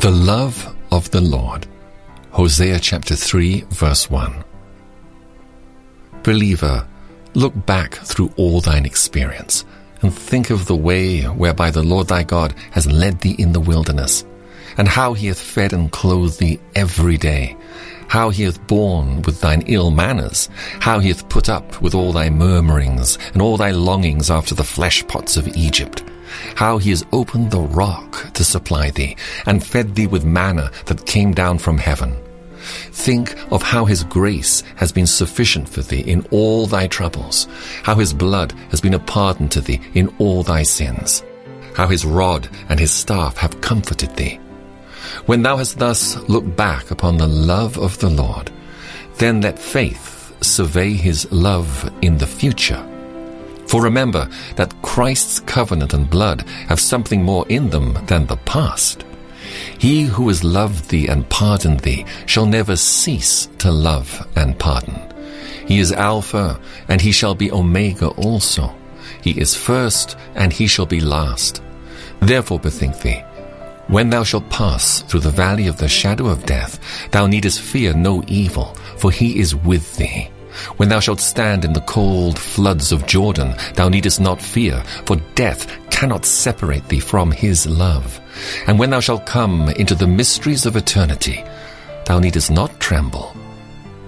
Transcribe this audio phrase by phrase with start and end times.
[0.00, 1.66] The love of the Lord.
[2.30, 4.42] Hosea chapter 3, verse 1.
[6.22, 6.88] Believer,
[7.34, 9.66] look back through all thine experience
[10.00, 13.60] and think of the way whereby the Lord thy God has led thee in the
[13.60, 14.24] wilderness,
[14.78, 17.54] and how he hath fed and clothed thee every day,
[18.08, 20.48] how he hath borne with thine ill manners,
[20.80, 24.64] how he hath put up with all thy murmurings and all thy longings after the
[24.64, 26.04] flesh pots of Egypt
[26.54, 31.06] how he has opened the rock to supply thee, and fed thee with manna that
[31.06, 32.16] came down from heaven.
[32.92, 37.48] Think of how his grace has been sufficient for thee in all thy troubles,
[37.82, 41.22] how his blood has been a pardon to thee in all thy sins,
[41.74, 44.38] how his rod and his staff have comforted thee.
[45.26, 48.50] When thou hast thus looked back upon the love of the Lord,
[49.16, 52.86] then let faith survey his love in the future
[53.70, 59.04] for remember that Christ's covenant and blood have something more in them than the past.
[59.78, 64.98] He who has loved thee and pardoned thee shall never cease to love and pardon.
[65.68, 68.74] He is Alpha, and he shall be Omega also.
[69.22, 71.62] He is first, and he shall be last.
[72.18, 73.22] Therefore bethink thee,
[73.86, 76.80] when thou shalt pass through the valley of the shadow of death,
[77.12, 80.28] thou needest fear no evil, for he is with thee.
[80.76, 85.16] When thou shalt stand in the cold floods of Jordan, thou needest not fear, for
[85.34, 88.20] death cannot separate thee from his love.
[88.66, 91.44] And when thou shalt come into the mysteries of eternity,
[92.06, 93.34] thou needest not tremble.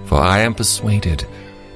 [0.07, 1.27] For I am persuaded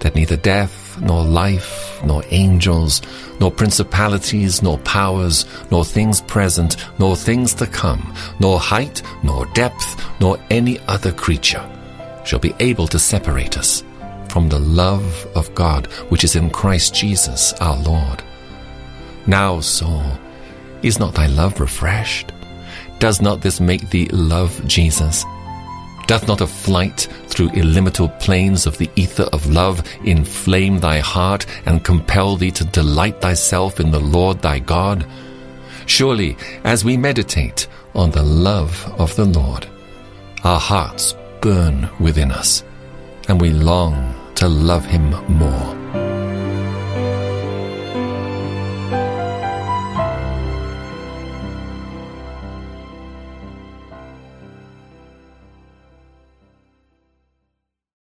[0.01, 3.03] that neither death, nor life, nor angels,
[3.41, 10.03] nor principalities, nor powers, nor things present, nor things to come, nor height, nor depth,
[10.21, 11.65] nor any other creature
[12.25, 13.85] shall be able to separate us
[14.37, 18.23] from the love of God which is in Christ Jesus our Lord.
[19.27, 20.05] Now, soul,
[20.83, 22.33] is not thy love refreshed?
[22.99, 25.25] Does not this make thee love Jesus?
[26.07, 31.47] Doth not a flight through illimitable plains of the ether of love inflame thy heart
[31.65, 35.07] and compel thee to delight thyself in the Lord thy God?
[35.87, 39.67] Surely, as we meditate on the love of the Lord,
[40.45, 42.65] our hearts burn within us,
[43.29, 44.06] and we long
[44.37, 45.86] to love Him more.